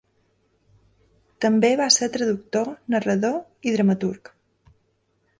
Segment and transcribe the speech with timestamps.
[1.45, 3.37] També va ser traductor, narrador
[3.71, 4.33] i dramaturg.